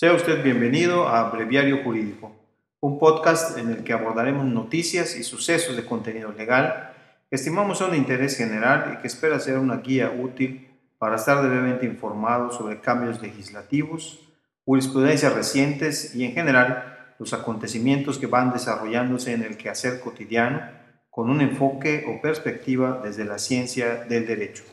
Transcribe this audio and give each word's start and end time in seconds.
Sea 0.00 0.14
usted 0.14 0.42
bienvenido 0.42 1.08
a 1.08 1.28
Breviario 1.28 1.84
Jurídico, 1.84 2.32
un 2.80 2.98
podcast 2.98 3.58
en 3.58 3.68
el 3.68 3.84
que 3.84 3.92
abordaremos 3.92 4.46
noticias 4.46 5.14
y 5.14 5.22
sucesos 5.22 5.76
de 5.76 5.84
contenido 5.84 6.32
legal 6.32 6.94
que 7.28 7.36
estimamos 7.36 7.76
son 7.76 7.90
de 7.90 7.98
interés 7.98 8.38
general 8.38 8.94
y 8.94 9.02
que 9.02 9.08
espera 9.08 9.38
ser 9.38 9.58
una 9.58 9.76
guía 9.76 10.10
útil 10.10 10.70
para 10.96 11.16
estar 11.16 11.42
debidamente 11.42 11.84
informado 11.84 12.50
sobre 12.50 12.80
cambios 12.80 13.20
legislativos, 13.20 14.20
jurisprudencias 14.64 15.34
recientes 15.34 16.14
y 16.14 16.24
en 16.24 16.32
general 16.32 17.14
los 17.18 17.34
acontecimientos 17.34 18.18
que 18.18 18.26
van 18.26 18.54
desarrollándose 18.54 19.34
en 19.34 19.42
el 19.42 19.58
quehacer 19.58 20.00
cotidiano 20.00 20.62
con 21.10 21.28
un 21.28 21.42
enfoque 21.42 22.06
o 22.08 22.22
perspectiva 22.22 23.02
desde 23.04 23.26
la 23.26 23.38
ciencia 23.38 23.96
del 23.96 24.26
derecho. 24.26 24.64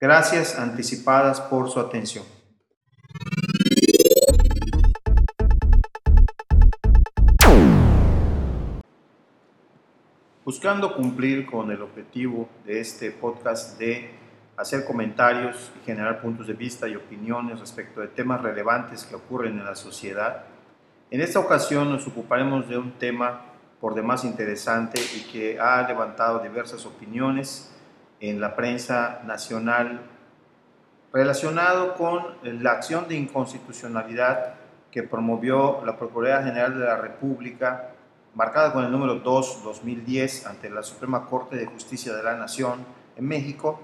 Gracias 0.00 0.56
anticipadas 0.56 1.40
por 1.40 1.68
su 1.68 1.80
atención. 1.80 2.37
Buscando 10.48 10.96
cumplir 10.96 11.44
con 11.44 11.70
el 11.70 11.82
objetivo 11.82 12.48
de 12.64 12.80
este 12.80 13.10
podcast 13.10 13.78
de 13.78 14.12
hacer 14.56 14.86
comentarios 14.86 15.70
y 15.78 15.84
generar 15.84 16.22
puntos 16.22 16.46
de 16.46 16.54
vista 16.54 16.88
y 16.88 16.96
opiniones 16.96 17.60
respecto 17.60 18.00
de 18.00 18.08
temas 18.08 18.40
relevantes 18.40 19.04
que 19.04 19.14
ocurren 19.14 19.58
en 19.58 19.66
la 19.66 19.74
sociedad, 19.74 20.46
en 21.10 21.20
esta 21.20 21.38
ocasión 21.38 21.90
nos 21.90 22.06
ocuparemos 22.06 22.66
de 22.66 22.78
un 22.78 22.92
tema 22.92 23.42
por 23.78 23.94
demás 23.94 24.24
interesante 24.24 24.98
y 25.18 25.30
que 25.30 25.60
ha 25.60 25.86
levantado 25.86 26.38
diversas 26.38 26.86
opiniones 26.86 27.70
en 28.18 28.40
la 28.40 28.56
prensa 28.56 29.20
nacional 29.26 30.00
relacionado 31.12 31.92
con 31.92 32.24
la 32.42 32.70
acción 32.70 33.06
de 33.06 33.16
inconstitucionalidad 33.16 34.54
que 34.90 35.02
promovió 35.02 35.84
la 35.84 35.98
Procuraduría 35.98 36.42
General 36.42 36.72
de 36.78 36.86
la 36.86 36.96
República 36.96 37.90
marcada 38.34 38.72
con 38.72 38.84
el 38.84 38.90
número 38.90 39.22
2-2010 39.22 40.46
ante 40.46 40.70
la 40.70 40.82
Suprema 40.82 41.26
Corte 41.26 41.56
de 41.56 41.66
Justicia 41.66 42.14
de 42.14 42.22
la 42.22 42.36
Nación 42.36 42.84
en 43.16 43.26
México, 43.26 43.80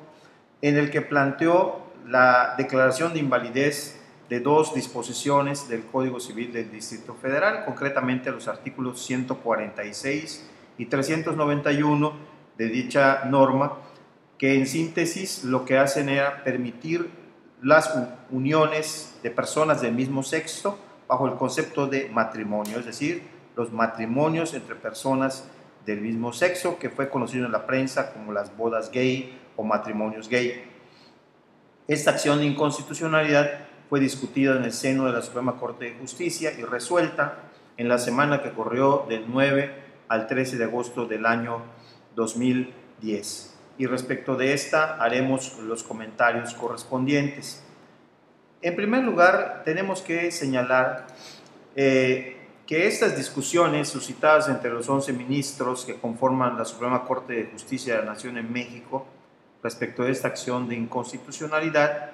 en 0.63 0.77
el 0.77 0.91
que 0.91 1.03
planteó 1.03 1.83
la 2.07 2.55
declaración 2.57 3.13
de 3.13 3.19
invalidez 3.21 4.01
de 4.29 4.41
dos 4.41 4.75
disposiciones 4.75 5.69
del 5.69 5.85
Código 5.85 6.21
Civil 6.21 6.53
del 6.53 6.71
Distrito 6.71 7.15
Federal, 7.15 7.65
concretamente 7.65 8.31
los 8.31 8.49
artículos 8.49 9.05
146 9.05 10.49
y 10.79 10.87
391 10.87 12.13
de 12.57 12.69
dicha 12.69 13.25
norma, 13.27 13.75
que 14.39 14.55
en 14.55 14.67
síntesis 14.67 15.45
lo 15.45 15.65
que 15.65 15.79
hacen 15.79 16.09
era 16.09 16.43
permitir 16.45 17.11
las 17.63 17.95
uniones 18.31 19.19
de 19.23 19.31
personas 19.31 19.81
del 19.81 19.95
mismo 19.95 20.23
sexo 20.23 20.79
bajo 21.07 21.27
el 21.27 21.35
concepto 21.35 21.87
de 21.87 22.09
matrimonio, 22.09 22.79
es 22.79 22.87
decir, 22.87 23.34
los 23.57 23.73
matrimonios 23.73 24.55
entre 24.55 24.75
personas 24.75 25.49
del 25.87 26.01
mismo 26.01 26.33
sexo, 26.33 26.79
que 26.79 26.91
fue 26.91 27.11
conocido 27.11 27.47
en 27.47 27.53
la 27.53 27.67
prensa 27.67 28.13
como 28.13 28.33
las 28.33 28.57
bodas 28.57 28.91
gay 28.91 29.39
o 29.57 29.63
matrimonios 29.63 30.29
gay. 30.29 30.65
Esta 31.87 32.13
acción 32.13 32.39
de 32.39 32.47
inconstitucionalidad 32.47 33.67
fue 33.89 34.01
discutida 34.01 34.57
en 34.57 34.65
el 34.65 34.73
seno 34.73 35.05
de 35.07 35.13
la 35.13 35.23
Suprema 35.23 35.57
Corte 35.57 35.85
de 35.85 35.99
Justicia 35.99 36.53
y 36.59 36.63
resuelta 36.63 37.39
en 37.77 37.89
la 37.89 37.99
semana 37.99 38.43
que 38.43 38.53
corrió 38.53 39.05
del 39.09 39.25
9 39.29 39.75
al 40.09 40.27
13 40.27 40.57
de 40.57 40.65
agosto 40.65 41.07
del 41.07 41.27
año 41.27 41.63
2010. 42.15 43.59
Y 43.77 43.87
respecto 43.87 44.37
de 44.37 44.55
esta 44.55 45.03
haremos 45.03 45.59
los 45.59 45.83
comentarios 45.83 46.55
correspondientes. 46.55 47.63
En 48.63 48.77
primer 48.77 49.05
lugar, 49.05 49.63
tenemos 49.65 50.01
que 50.01 50.31
señalar 50.31 51.07
eh, 51.77 52.44
que 52.67 52.87
estas 52.87 53.17
discusiones 53.17 53.89
suscitadas 53.89 54.49
entre 54.49 54.71
los 54.71 54.89
11 54.89 55.13
ministros 55.13 55.85
que 55.85 55.97
conforman 55.97 56.57
la 56.57 56.65
Suprema 56.65 57.05
Corte 57.05 57.35
de 57.35 57.45
Justicia 57.47 57.95
de 57.95 58.01
la 58.01 58.13
Nación 58.13 58.39
en 58.39 58.51
México 58.53 59.07
respecto 59.63 60.03
a 60.03 60.09
esta 60.09 60.29
acción 60.29 60.69
de 60.69 60.77
inconstitucionalidad, 60.77 62.13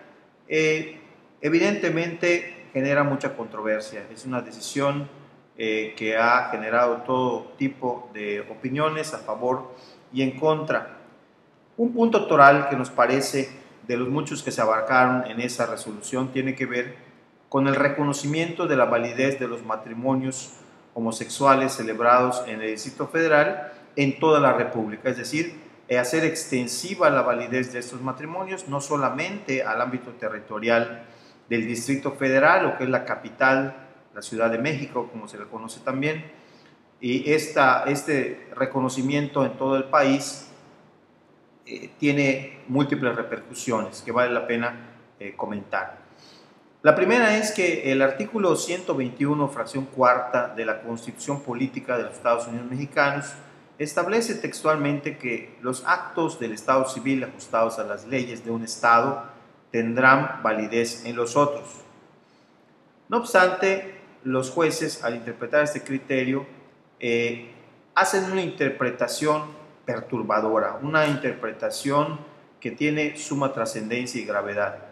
eh, 0.48 1.00
evidentemente 1.40 2.66
genera 2.72 3.04
mucha 3.04 3.36
controversia. 3.36 4.04
Es 4.12 4.24
una 4.24 4.40
decisión 4.40 5.08
eh, 5.56 5.94
que 5.96 6.16
ha 6.16 6.48
generado 6.50 7.02
todo 7.02 7.52
tipo 7.56 8.10
de 8.14 8.40
opiniones 8.40 9.14
a 9.14 9.18
favor 9.18 9.74
y 10.12 10.22
en 10.22 10.38
contra. 10.38 10.98
Un 11.76 11.92
punto 11.92 12.26
toral 12.26 12.68
que 12.68 12.76
nos 12.76 12.90
parece 12.90 13.50
de 13.86 13.96
los 13.96 14.08
muchos 14.08 14.42
que 14.42 14.50
se 14.50 14.60
abarcaron 14.60 15.26
en 15.26 15.40
esa 15.40 15.66
resolución 15.66 16.32
tiene 16.32 16.54
que 16.54 16.66
ver 16.66 17.09
con 17.50 17.66
el 17.66 17.74
reconocimiento 17.74 18.66
de 18.66 18.76
la 18.76 18.86
validez 18.86 19.38
de 19.38 19.48
los 19.48 19.66
matrimonios 19.66 20.52
homosexuales 20.94 21.72
celebrados 21.72 22.42
en 22.46 22.62
el 22.62 22.70
Distrito 22.70 23.08
Federal 23.08 23.72
en 23.96 24.18
toda 24.18 24.40
la 24.40 24.52
República, 24.52 25.10
es 25.10 25.18
decir, 25.18 25.60
hacer 25.98 26.24
extensiva 26.24 27.10
la 27.10 27.22
validez 27.22 27.72
de 27.72 27.80
estos 27.80 28.00
matrimonios 28.00 28.68
no 28.68 28.80
solamente 28.80 29.64
al 29.64 29.80
ámbito 29.80 30.12
territorial 30.12 31.02
del 31.48 31.66
Distrito 31.66 32.12
Federal, 32.12 32.66
o 32.66 32.78
que 32.78 32.84
es 32.84 32.90
la 32.90 33.04
capital, 33.04 33.88
la 34.14 34.22
Ciudad 34.22 34.48
de 34.50 34.58
México, 34.58 35.08
como 35.10 35.26
se 35.26 35.36
le 35.36 35.46
conoce 35.46 35.80
también, 35.80 36.24
y 37.00 37.32
esta, 37.32 37.84
este 37.84 38.48
reconocimiento 38.54 39.44
en 39.44 39.56
todo 39.56 39.76
el 39.76 39.84
país 39.84 40.48
eh, 41.66 41.90
tiene 41.98 42.60
múltiples 42.68 43.16
repercusiones 43.16 44.02
que 44.02 44.12
vale 44.12 44.32
la 44.32 44.46
pena 44.46 44.90
eh, 45.18 45.34
comentar. 45.34 45.99
La 46.82 46.94
primera 46.94 47.36
es 47.36 47.52
que 47.52 47.92
el 47.92 48.00
artículo 48.00 48.56
121, 48.56 49.48
fracción 49.48 49.84
cuarta 49.84 50.48
de 50.48 50.64
la 50.64 50.80
Constitución 50.80 51.42
Política 51.42 51.98
de 51.98 52.04
los 52.04 52.14
Estados 52.14 52.46
Unidos 52.46 52.70
Mexicanos 52.70 53.34
establece 53.78 54.34
textualmente 54.36 55.18
que 55.18 55.58
los 55.60 55.84
actos 55.86 56.40
del 56.40 56.52
Estado 56.52 56.88
civil 56.88 57.22
ajustados 57.24 57.78
a 57.78 57.84
las 57.84 58.06
leyes 58.06 58.46
de 58.46 58.50
un 58.50 58.64
Estado 58.64 59.24
tendrán 59.70 60.42
validez 60.42 61.04
en 61.04 61.16
los 61.16 61.36
otros. 61.36 61.68
No 63.10 63.18
obstante, 63.18 64.00
los 64.24 64.50
jueces, 64.50 65.04
al 65.04 65.16
interpretar 65.16 65.62
este 65.62 65.82
criterio, 65.82 66.46
eh, 66.98 67.50
hacen 67.94 68.24
una 68.32 68.40
interpretación 68.40 69.42
perturbadora, 69.84 70.78
una 70.80 71.06
interpretación 71.06 72.20
que 72.58 72.70
tiene 72.70 73.18
suma 73.18 73.52
trascendencia 73.52 74.18
y 74.18 74.24
gravedad. 74.24 74.89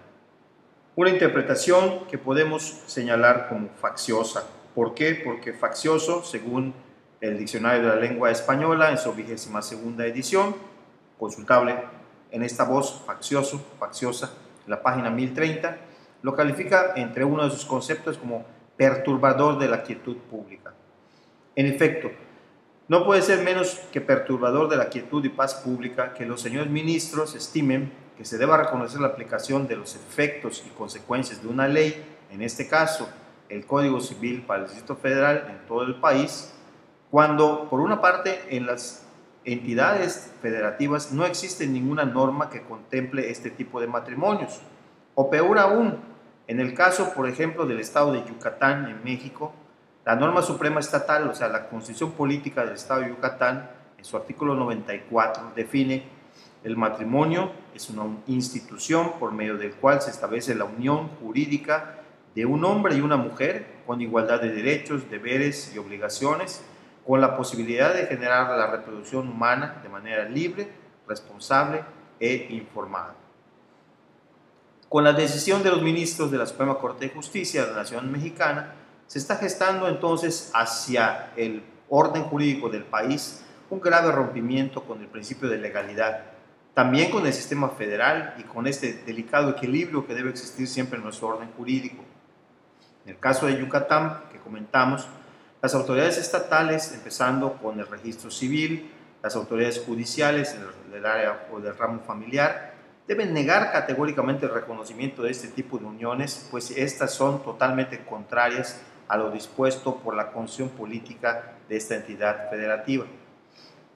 Una 0.98 1.10
interpretación 1.10 2.06
que 2.10 2.18
podemos 2.18 2.82
señalar 2.86 3.48
como 3.48 3.68
facciosa. 3.68 4.48
¿Por 4.74 4.96
qué? 4.96 5.14
Porque 5.24 5.52
faccioso, 5.52 6.24
según 6.24 6.74
el 7.20 7.38
Diccionario 7.38 7.82
de 7.82 7.88
la 7.90 8.00
Lengua 8.00 8.32
Española 8.32 8.90
en 8.90 8.98
su 8.98 9.12
vigésima 9.12 9.62
segunda 9.62 10.06
edición, 10.06 10.56
consultable 11.16 11.76
en 12.32 12.42
esta 12.42 12.64
voz, 12.64 13.00
faccioso, 13.06 13.64
facciosa, 13.78 14.32
la 14.66 14.82
página 14.82 15.08
1030, 15.08 15.76
lo 16.22 16.34
califica 16.34 16.94
entre 16.96 17.24
uno 17.24 17.44
de 17.44 17.50
sus 17.50 17.64
conceptos 17.64 18.18
como 18.18 18.44
perturbador 18.76 19.60
de 19.60 19.68
la 19.68 19.84
quietud 19.84 20.16
pública. 20.16 20.74
En 21.54 21.66
efecto, 21.66 22.10
no 22.88 23.04
puede 23.04 23.22
ser 23.22 23.44
menos 23.44 23.78
que 23.92 24.00
perturbador 24.00 24.68
de 24.68 24.76
la 24.76 24.88
quietud 24.88 25.24
y 25.24 25.28
paz 25.28 25.54
pública 25.54 26.12
que 26.12 26.26
los 26.26 26.40
señores 26.40 26.68
ministros 26.68 27.36
estimen 27.36 28.07
que 28.18 28.24
se 28.24 28.36
deba 28.36 28.56
reconocer 28.56 29.00
la 29.00 29.06
aplicación 29.06 29.68
de 29.68 29.76
los 29.76 29.94
efectos 29.94 30.64
y 30.66 30.70
consecuencias 30.70 31.40
de 31.40 31.46
una 31.46 31.68
ley, 31.68 32.04
en 32.32 32.42
este 32.42 32.68
caso 32.68 33.08
el 33.48 33.64
Código 33.64 34.00
Civil 34.00 34.42
para 34.42 34.62
el 34.62 34.66
Distrito 34.66 34.96
Federal 34.96 35.46
en 35.48 35.66
todo 35.68 35.84
el 35.84 36.00
país, 36.00 36.52
cuando 37.12 37.70
por 37.70 37.78
una 37.78 38.00
parte 38.00 38.40
en 38.50 38.66
las 38.66 39.06
entidades 39.44 40.32
federativas 40.42 41.12
no 41.12 41.24
existe 41.24 41.66
ninguna 41.68 42.04
norma 42.04 42.50
que 42.50 42.62
contemple 42.62 43.30
este 43.30 43.50
tipo 43.50 43.80
de 43.80 43.86
matrimonios, 43.86 44.60
o 45.14 45.30
peor 45.30 45.60
aún, 45.60 45.98
en 46.48 46.58
el 46.58 46.74
caso, 46.74 47.14
por 47.14 47.28
ejemplo, 47.28 47.66
del 47.66 47.78
estado 47.78 48.12
de 48.12 48.24
Yucatán 48.24 48.88
en 48.88 49.02
México, 49.04 49.52
la 50.04 50.16
norma 50.16 50.42
suprema 50.42 50.80
estatal, 50.80 51.28
o 51.28 51.34
sea, 51.34 51.48
la 51.48 51.68
constitución 51.68 52.12
política 52.12 52.64
del 52.64 52.74
estado 52.74 53.02
de 53.02 53.10
Yucatán, 53.10 53.70
en 53.96 54.04
su 54.04 54.16
artículo 54.16 54.54
94, 54.54 55.52
define 55.54 56.17
el 56.64 56.76
matrimonio 56.76 57.52
es 57.74 57.88
una 57.90 58.04
institución 58.26 59.12
por 59.18 59.32
medio 59.32 59.56
del 59.56 59.74
cual 59.74 60.02
se 60.02 60.10
establece 60.10 60.54
la 60.54 60.64
unión 60.64 61.08
jurídica 61.20 62.00
de 62.34 62.46
un 62.46 62.64
hombre 62.64 62.96
y 62.96 63.00
una 63.00 63.16
mujer 63.16 63.78
con 63.86 64.00
igualdad 64.00 64.40
de 64.40 64.50
derechos, 64.50 65.08
deberes 65.10 65.72
y 65.74 65.78
obligaciones, 65.78 66.62
con 67.06 67.20
la 67.20 67.36
posibilidad 67.36 67.94
de 67.94 68.06
generar 68.06 68.50
la 68.50 68.70
reproducción 68.70 69.28
humana 69.28 69.80
de 69.82 69.88
manera 69.88 70.28
libre, 70.28 70.68
responsable 71.06 71.82
e 72.20 72.48
informada. 72.50 73.14
Con 74.88 75.04
la 75.04 75.12
decisión 75.12 75.62
de 75.62 75.70
los 75.70 75.82
ministros 75.82 76.30
de 76.30 76.38
la 76.38 76.46
Suprema 76.46 76.78
Corte 76.78 77.06
de 77.06 77.14
Justicia 77.14 77.62
de 77.62 77.70
la 77.70 77.78
Nación 77.78 78.10
Mexicana, 78.10 78.74
se 79.06 79.18
está 79.18 79.36
gestando 79.36 79.88
entonces 79.88 80.50
hacia 80.54 81.32
el 81.36 81.62
orden 81.88 82.24
jurídico 82.24 82.68
del 82.68 82.84
país 82.84 83.42
un 83.70 83.80
grave 83.80 84.12
rompimiento 84.12 84.82
con 84.82 85.00
el 85.00 85.06
principio 85.06 85.48
de 85.48 85.58
legalidad 85.58 86.37
también 86.74 87.10
con 87.10 87.26
el 87.26 87.32
sistema 87.32 87.70
federal 87.70 88.34
y 88.38 88.42
con 88.44 88.66
este 88.66 89.02
delicado 89.04 89.50
equilibrio 89.50 90.06
que 90.06 90.14
debe 90.14 90.30
existir 90.30 90.68
siempre 90.68 90.98
en 90.98 91.04
nuestro 91.04 91.28
orden 91.28 91.50
jurídico. 91.56 92.04
En 93.04 93.14
el 93.14 93.18
caso 93.18 93.46
de 93.46 93.58
Yucatán, 93.58 94.22
que 94.30 94.38
comentamos, 94.38 95.08
las 95.60 95.74
autoridades 95.74 96.18
estatales, 96.18 96.92
empezando 96.92 97.54
con 97.54 97.80
el 97.80 97.86
registro 97.88 98.30
civil, 98.30 98.90
las 99.22 99.34
autoridades 99.34 99.82
judiciales 99.84 100.56
del 100.92 101.04
área 101.04 101.48
o 101.52 101.58
del 101.58 101.76
ramo 101.76 102.00
familiar, 102.00 102.74
deben 103.08 103.32
negar 103.32 103.72
categóricamente 103.72 104.46
el 104.46 104.52
reconocimiento 104.52 105.22
de 105.22 105.30
este 105.30 105.48
tipo 105.48 105.78
de 105.78 105.86
uniones, 105.86 106.46
pues 106.50 106.70
estas 106.70 107.12
son 107.12 107.42
totalmente 107.42 108.04
contrarias 108.04 108.80
a 109.08 109.16
lo 109.16 109.30
dispuesto 109.30 109.96
por 109.96 110.14
la 110.14 110.30
constitución 110.30 110.68
política 110.76 111.54
de 111.68 111.76
esta 111.76 111.96
entidad 111.96 112.50
federativa. 112.50 113.06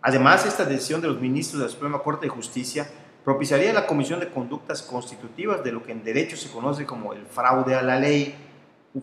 Además, 0.02 0.44
esta 0.44 0.64
decisión 0.64 1.00
de 1.00 1.08
los 1.08 1.20
ministros 1.20 1.60
de 1.60 1.66
la 1.66 1.72
Suprema 1.72 2.02
Corte 2.02 2.26
de 2.26 2.31
Justicia 2.31 2.88
propiciaría 3.25 3.72
la 3.72 3.87
comisión 3.87 4.19
de 4.19 4.28
conductas 4.28 4.82
constitutivas 4.82 5.62
de 5.62 5.70
lo 5.70 5.84
que 5.84 5.93
en 5.93 6.02
derecho 6.02 6.37
se 6.37 6.50
conoce 6.50 6.84
como 6.84 7.12
el 7.12 7.25
fraude 7.25 7.76
a 7.76 7.82
la 7.82 8.00
ley, 8.00 8.34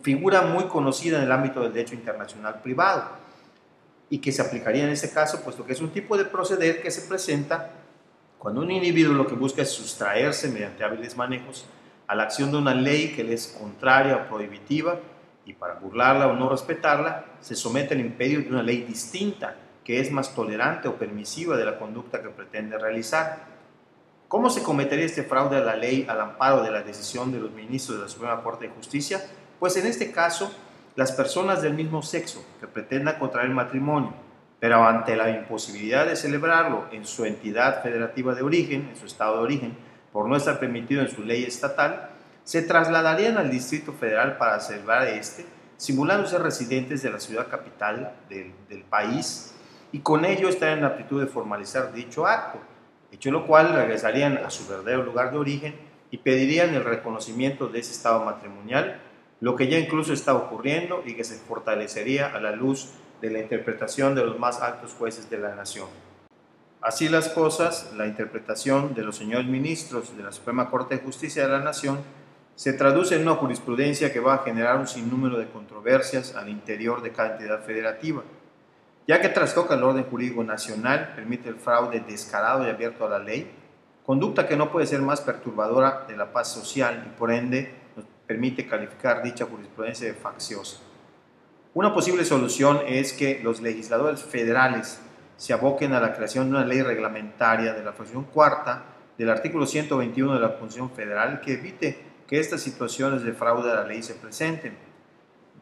figura 0.02 0.42
muy 0.42 0.64
conocida 0.64 1.16
en 1.16 1.24
el 1.24 1.32
ámbito 1.32 1.62
del 1.62 1.72
derecho 1.72 1.94
internacional 1.94 2.60
privado 2.60 3.04
y 4.10 4.18
que 4.18 4.30
se 4.30 4.42
aplicaría 4.42 4.84
en 4.84 4.90
este 4.90 5.10
caso, 5.10 5.40
puesto 5.42 5.64
que 5.64 5.72
es 5.72 5.80
un 5.80 5.90
tipo 5.90 6.18
de 6.18 6.26
proceder 6.26 6.82
que 6.82 6.90
se 6.90 7.08
presenta 7.08 7.70
cuando 8.38 8.60
un 8.60 8.70
individuo 8.70 9.14
lo 9.14 9.26
que 9.26 9.34
busca 9.34 9.62
es 9.62 9.70
sustraerse 9.70 10.48
mediante 10.48 10.84
hábiles 10.84 11.16
manejos 11.16 11.64
a 12.06 12.14
la 12.14 12.24
acción 12.24 12.50
de 12.50 12.58
una 12.58 12.74
ley 12.74 13.14
que 13.14 13.24
le 13.24 13.34
es 13.34 13.56
contraria 13.58 14.16
o 14.16 14.28
prohibitiva 14.28 14.98
y 15.46 15.54
para 15.54 15.74
burlarla 15.74 16.26
o 16.26 16.34
no 16.34 16.48
respetarla 16.48 17.24
se 17.40 17.54
somete 17.54 17.94
al 17.94 18.00
imperio 18.00 18.42
de 18.42 18.48
una 18.48 18.62
ley 18.62 18.82
distinta 18.82 19.56
que 19.84 20.00
es 20.00 20.10
más 20.10 20.34
tolerante 20.34 20.88
o 20.88 20.96
permisiva 20.96 21.56
de 21.56 21.64
la 21.64 21.78
conducta 21.78 22.22
que 22.22 22.28
pretende 22.28 22.78
realizar. 22.78 23.50
¿Cómo 24.28 24.50
se 24.50 24.62
cometería 24.62 25.06
este 25.06 25.24
fraude 25.24 25.56
a 25.56 25.60
la 25.60 25.76
ley 25.76 26.06
al 26.08 26.20
amparo 26.20 26.62
de 26.62 26.70
la 26.70 26.82
decisión 26.82 27.32
de 27.32 27.40
los 27.40 27.50
ministros 27.50 27.98
de 27.98 28.04
la 28.04 28.08
Suprema 28.08 28.42
Corte 28.42 28.68
de 28.68 28.74
Justicia? 28.74 29.20
Pues 29.58 29.76
en 29.76 29.86
este 29.86 30.12
caso, 30.12 30.52
las 30.96 31.12
personas 31.12 31.62
del 31.62 31.74
mismo 31.74 32.02
sexo 32.02 32.44
que 32.60 32.66
pretendan 32.66 33.18
contraer 33.18 33.50
matrimonio, 33.50 34.14
pero 34.60 34.84
ante 34.84 35.16
la 35.16 35.30
imposibilidad 35.30 36.06
de 36.06 36.16
celebrarlo 36.16 36.86
en 36.92 37.06
su 37.06 37.24
entidad 37.24 37.82
federativa 37.82 38.34
de 38.34 38.42
origen, 38.42 38.88
en 38.90 38.96
su 38.96 39.06
estado 39.06 39.38
de 39.38 39.42
origen, 39.42 39.76
por 40.12 40.28
no 40.28 40.36
estar 40.36 40.60
permitido 40.60 41.02
en 41.02 41.08
su 41.08 41.24
ley 41.24 41.44
estatal, 41.44 42.10
se 42.44 42.62
trasladarían 42.62 43.38
al 43.38 43.50
Distrito 43.50 43.92
Federal 43.92 44.36
para 44.36 44.60
celebrar 44.60 45.08
este, 45.08 45.46
simulando 45.76 46.26
ser 46.26 46.42
residentes 46.42 47.02
de 47.02 47.10
la 47.10 47.20
ciudad 47.20 47.48
capital 47.48 48.12
del 48.28 48.84
país 48.84 49.54
y 49.92 50.00
con 50.00 50.24
ello 50.24 50.48
estar 50.48 50.70
en 50.70 50.82
la 50.82 50.88
aptitud 50.88 51.20
de 51.20 51.26
formalizar 51.26 51.92
dicho 51.92 52.26
acto, 52.26 52.58
hecho 53.12 53.30
lo 53.30 53.46
cual 53.46 53.72
regresarían 53.72 54.38
a 54.38 54.50
su 54.50 54.66
verdadero 54.68 55.04
lugar 55.04 55.32
de 55.32 55.38
origen 55.38 55.74
y 56.10 56.18
pedirían 56.18 56.74
el 56.74 56.84
reconocimiento 56.84 57.68
de 57.68 57.80
ese 57.80 57.92
estado 57.92 58.24
matrimonial, 58.24 59.00
lo 59.40 59.56
que 59.56 59.68
ya 59.68 59.78
incluso 59.78 60.12
está 60.12 60.34
ocurriendo 60.34 61.02
y 61.04 61.14
que 61.14 61.24
se 61.24 61.36
fortalecería 61.36 62.26
a 62.26 62.40
la 62.40 62.52
luz 62.52 62.90
de 63.20 63.30
la 63.30 63.40
interpretación 63.40 64.14
de 64.14 64.24
los 64.24 64.38
más 64.38 64.60
altos 64.60 64.94
jueces 64.94 65.28
de 65.30 65.38
la 65.38 65.54
nación. 65.54 65.88
Así 66.80 67.08
las 67.08 67.28
cosas, 67.28 67.92
la 67.96 68.06
interpretación 68.06 68.94
de 68.94 69.02
los 69.02 69.16
señores 69.16 69.46
ministros 69.46 70.16
de 70.16 70.22
la 70.22 70.32
Suprema 70.32 70.70
Corte 70.70 70.96
de 70.96 71.02
Justicia 71.02 71.42
de 71.42 71.52
la 71.52 71.60
Nación 71.60 71.98
se 72.54 72.72
traduce 72.72 73.16
en 73.16 73.22
una 73.22 73.36
jurisprudencia 73.36 74.12
que 74.12 74.20
va 74.20 74.34
a 74.34 74.38
generar 74.44 74.78
un 74.78 74.86
sinnúmero 74.86 75.38
de 75.38 75.48
controversias 75.48 76.34
al 76.34 76.48
interior 76.48 77.02
de 77.02 77.12
cada 77.12 77.32
entidad 77.32 77.62
federativa 77.62 78.22
ya 79.06 79.20
que 79.20 79.28
trastoca 79.28 79.74
el 79.74 79.82
orden 79.82 80.04
jurídico 80.04 80.44
nacional, 80.44 81.12
permite 81.14 81.48
el 81.48 81.56
fraude 81.56 82.00
descarado 82.00 82.66
y 82.66 82.70
abierto 82.70 83.06
a 83.06 83.10
la 83.10 83.18
ley, 83.18 83.50
conducta 84.04 84.46
que 84.46 84.56
no 84.56 84.70
puede 84.70 84.86
ser 84.86 85.00
más 85.02 85.20
perturbadora 85.20 86.04
de 86.08 86.16
la 86.16 86.32
paz 86.32 86.52
social 86.52 87.04
y 87.06 87.18
por 87.18 87.30
ende 87.30 87.74
nos 87.96 88.06
permite 88.26 88.66
calificar 88.66 89.22
dicha 89.22 89.46
jurisprudencia 89.46 90.06
de 90.06 90.14
facciosa. 90.14 90.78
Una 91.74 91.94
posible 91.94 92.24
solución 92.24 92.80
es 92.86 93.12
que 93.12 93.40
los 93.42 93.60
legisladores 93.60 94.22
federales 94.22 95.00
se 95.36 95.52
aboquen 95.52 95.92
a 95.92 96.00
la 96.00 96.14
creación 96.14 96.50
de 96.50 96.56
una 96.56 96.66
ley 96.66 96.82
reglamentaria 96.82 97.72
de 97.72 97.84
la 97.84 97.92
fracción 97.92 98.24
cuarta 98.24 98.84
del 99.16 99.30
artículo 99.30 99.66
121 99.66 100.34
de 100.34 100.40
la 100.40 100.58
Constitución 100.58 100.90
Federal 100.90 101.40
que 101.40 101.54
evite 101.54 101.98
que 102.26 102.40
estas 102.40 102.60
situaciones 102.60 103.22
de 103.22 103.32
fraude 103.32 103.70
a 103.70 103.76
la 103.76 103.84
ley 103.84 104.02
se 104.02 104.14
presenten 104.14 104.76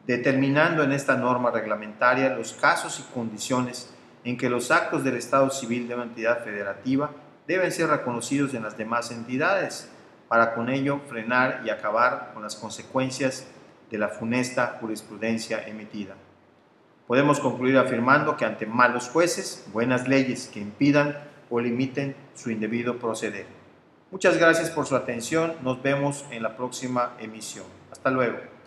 determinando 0.09 0.81
en 0.81 0.91
esta 0.91 1.15
norma 1.15 1.51
reglamentaria 1.51 2.31
los 2.35 2.53
casos 2.53 2.99
y 2.99 3.13
condiciones 3.13 3.93
en 4.23 4.37
que 4.37 4.49
los 4.49 4.71
actos 4.71 5.03
del 5.03 5.17
Estado 5.17 5.51
civil 5.51 5.87
de 5.87 5.93
una 5.93 6.05
entidad 6.05 6.43
federativa 6.43 7.11
deben 7.45 7.71
ser 7.71 7.89
reconocidos 7.89 8.55
en 8.55 8.63
las 8.63 8.75
demás 8.75 9.11
entidades, 9.11 9.87
para 10.27 10.55
con 10.55 10.69
ello 10.69 10.99
frenar 11.07 11.61
y 11.63 11.69
acabar 11.69 12.31
con 12.33 12.41
las 12.41 12.55
consecuencias 12.55 13.45
de 13.91 13.99
la 13.99 14.09
funesta 14.09 14.79
jurisprudencia 14.81 15.67
emitida. 15.67 16.15
Podemos 17.05 17.39
concluir 17.39 17.77
afirmando 17.77 18.35
que 18.35 18.45
ante 18.45 18.65
malos 18.65 19.09
jueces, 19.09 19.67
buenas 19.71 20.07
leyes 20.07 20.49
que 20.51 20.59
impidan 20.59 21.19
o 21.51 21.59
limiten 21.59 22.15
su 22.33 22.49
indebido 22.49 22.97
proceder. 22.97 23.45
Muchas 24.09 24.37
gracias 24.37 24.71
por 24.71 24.87
su 24.87 24.95
atención, 24.95 25.53
nos 25.61 25.83
vemos 25.83 26.25
en 26.31 26.41
la 26.41 26.57
próxima 26.57 27.13
emisión. 27.19 27.65
Hasta 27.91 28.09
luego. 28.09 28.58